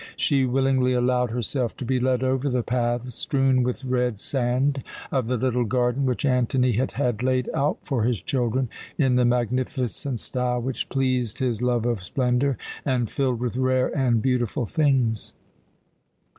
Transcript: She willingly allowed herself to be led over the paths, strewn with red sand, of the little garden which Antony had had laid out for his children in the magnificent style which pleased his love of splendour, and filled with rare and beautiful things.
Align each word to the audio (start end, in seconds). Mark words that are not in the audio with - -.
She 0.17 0.45
willingly 0.47 0.93
allowed 0.93 1.29
herself 1.29 1.77
to 1.77 1.85
be 1.85 1.99
led 1.99 2.23
over 2.23 2.49
the 2.49 2.63
paths, 2.63 3.19
strewn 3.19 3.61
with 3.61 3.85
red 3.85 4.19
sand, 4.19 4.81
of 5.11 5.27
the 5.27 5.37
little 5.37 5.63
garden 5.63 6.07
which 6.07 6.25
Antony 6.25 6.71
had 6.71 6.93
had 6.93 7.21
laid 7.21 7.51
out 7.53 7.77
for 7.83 8.01
his 8.01 8.19
children 8.19 8.67
in 8.97 9.15
the 9.15 9.25
magnificent 9.25 10.19
style 10.19 10.59
which 10.59 10.89
pleased 10.89 11.37
his 11.37 11.61
love 11.61 11.85
of 11.85 12.01
splendour, 12.01 12.57
and 12.83 13.11
filled 13.11 13.39
with 13.41 13.57
rare 13.57 13.95
and 13.95 14.23
beautiful 14.23 14.65
things. 14.65 15.33